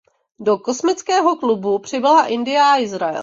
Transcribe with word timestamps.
Do 0.39 0.57
„kosmického 0.57 1.35
klubu“ 1.37 1.79
přibyla 1.79 2.25
Indie 2.27 2.61
a 2.63 2.77
Izrael. 2.77 3.19